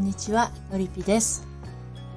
[0.00, 1.46] んにちは、のりぴです。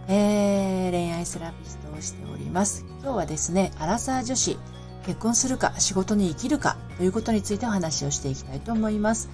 [0.07, 2.85] えー、恋愛セラピストをしております。
[3.01, 4.57] 今日はですね、アラサー女子、
[5.05, 9.29] 結婚するか仕事に生きるかということについてお話をしていきたいと思います。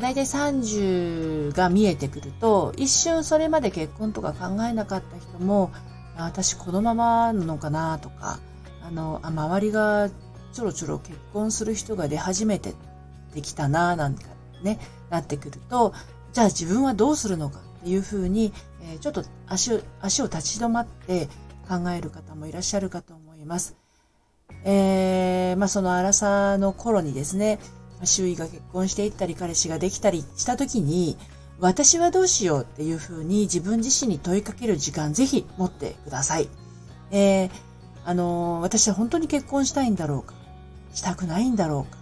[0.00, 5.70] だいたい30が見えてくると、一瞬それまで結婚とか考えなかった人も、
[6.16, 8.38] 私このままなのかなとか、
[8.82, 10.08] あの、あ周りが
[10.54, 12.72] ちょろちょろ結婚する人が出始めて
[13.34, 14.24] できたななんか
[14.62, 14.78] ね、
[15.10, 15.92] なってくると、
[16.32, 21.28] じゃあ自分はどうするのかっていうふうに、えー、ちょっと足を、足を立ち止まって
[21.68, 23.76] 考える方もいらっしゃるかと思います。
[24.64, 27.58] えー、まあその荒さの頃にですね、
[28.02, 31.18] 周囲が結婚していったり彼氏ができたりした時に、
[31.60, 36.48] 私はどうしようっていうふうに自分自身に問いかける時間ぜひ持ってください。
[37.10, 37.50] えー、
[38.06, 40.34] あのー、私は本当に結婚したいんだろうか
[40.94, 41.98] したくないんだろうか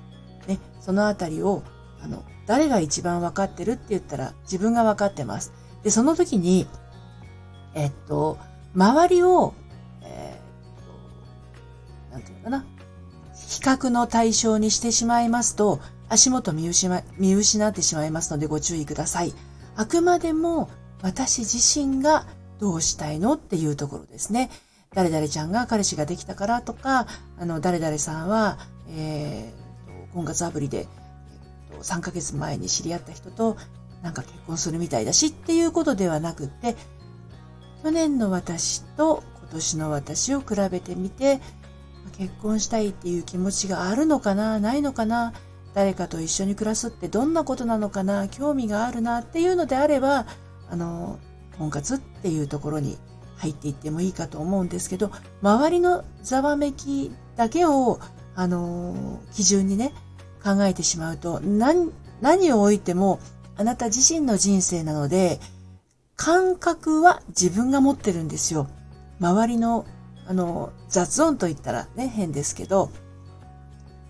[0.47, 1.65] ね、そのあたりを
[2.03, 5.53] あの、誰が一番わかってるって言ったら自分がわかってます。
[5.83, 6.66] で、その時に、
[7.75, 8.38] えっと、
[8.75, 9.55] 周りを、
[10.02, 12.64] えー、っと、なんていうのかな。
[13.48, 19.34] 比較の対象にしてしまいますと、足元見失見失ってしまいますのでご注意ください。
[19.77, 22.27] あくまでも私自身が
[22.60, 24.50] どうしたいのっていうところですね。
[24.94, 27.06] 誰々ちゃんが彼氏ができたからとか、
[27.38, 28.58] あの、誰々さんは、
[28.91, 30.86] えー、婚活アプリで
[31.80, 33.56] 3ヶ月前に知り合った人と
[34.03, 36.77] なんか結婚するみたいだしっていうことではなくて、
[37.83, 41.41] 去年の私と今年の私を比べてみて、
[42.19, 45.33] 結婚したいっていう気持ちがあるのかな、ないのかな、
[45.75, 50.27] 誰かと一緒に暮らすってどんなことなのかな、興味があるなっていうのであれば、
[50.70, 51.19] あの、
[51.59, 52.98] 婚活っていうところに
[53.37, 55.11] 入っていってもいいかと思うんですけど、
[55.42, 58.00] 周りのざわめきだけを、
[58.34, 59.92] あの、基準にね、
[60.42, 63.20] 考えてしまうと、何、何を置いても
[63.56, 65.41] あなた自身の人生なので、
[66.17, 68.69] 感覚は自分が持ってるんですよ。
[69.21, 69.87] 周りの、
[70.27, 72.91] あの、雑音と言ったらね、変ですけど、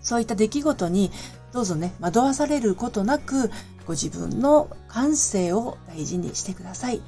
[0.01, 1.11] そういった出来事に
[1.53, 3.51] どうぞね、惑わされることなく、
[3.85, 7.01] ご自分の感性を大事にしてください。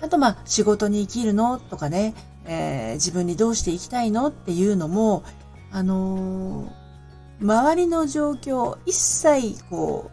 [0.00, 2.14] あと、まあ、仕事に生きるのとかね、
[2.46, 5.22] えー、自分にどうして生きたいのっていうのも、
[5.70, 10.10] あのー、周りの状況を一切こ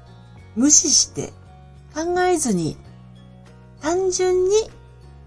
[0.55, 1.33] う無視して
[1.97, 2.77] 考えずに
[3.81, 4.51] 単純に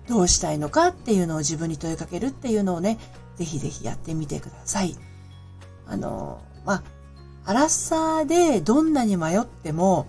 [0.09, 2.99] どうしたいのかっていうのを自分に問いかけるっていうのをね、
[3.37, 4.97] ぜひぜひやってみてください。
[5.87, 6.83] あの、まあ、
[7.45, 10.07] アラサーでどんなに迷っても、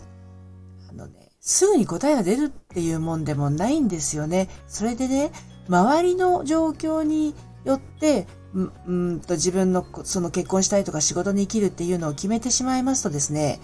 [0.90, 4.48] あのね、すぐに答えが出るっていうもんでもないんですよね。
[4.68, 5.32] それでね、
[5.68, 7.34] 周りの状況に
[7.64, 13.60] よってうんと自分のその結婚したいとか仕事に生きるっていうのを決めてしまいますとですね、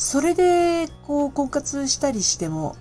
[0.00, 2.74] それでこう婚活したりしても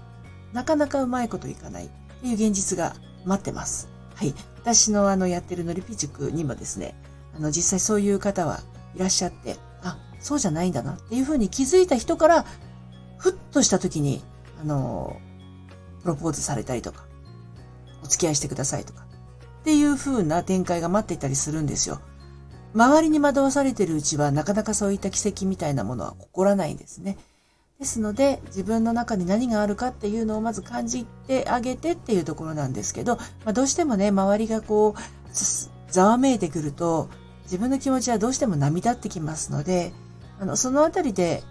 [0.54, 1.90] なかなかうまいこといかないっ
[2.22, 3.90] ていう現実が待ってます。
[4.16, 4.34] はい。
[4.56, 6.96] 私のあのやってるのりぴ塾にもですね、
[7.36, 8.62] あの実際そういう方は
[8.96, 12.46] いらっしゃって、あ、そうじゃないんだなっていうふうに気づいた人から、
[13.18, 14.24] ふっとした時に、
[14.62, 15.18] あの、
[16.02, 17.04] プロポーズされたりとか、
[18.02, 19.04] お付き合いしてくださいとか、
[19.62, 22.00] っていう風な展開が待っていたりするんですよ。
[22.74, 27.18] 周りに惑わされてるうちはなかなかそういった奇跡みたいなものは起こらないんですね。
[27.80, 37.10] ですので自分の中に何があるかっていうのをまず感じてあげてっていうところなんですけど、まあ、どうしてもね、周りがこう、ざわめいてくると
[37.44, 39.94] 自分の気持ちはどうしても波立ってきますので、
[40.40, 41.42] あの、そのあたりで、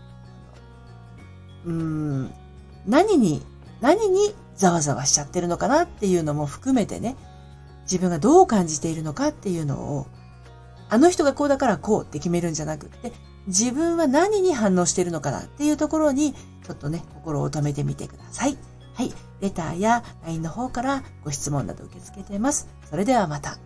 [1.65, 2.31] うん、
[2.87, 3.43] 何に、
[3.81, 7.17] 何にざわざわしちゃってるのかなっていうのも含めてね、
[7.83, 10.07] 自分がどう感じているのかっていうのを、
[10.91, 13.13] あの人がこうだからこうって決めるんじゃなくって、
[13.47, 18.59] 自分は何に反応しているのかなっていうところに、ちょっとね、心を止めてみてください。
[18.95, 19.13] はい。
[19.41, 22.69] レターや LINE の方からご質問など受け付けてます。
[22.91, 23.59] それではまた。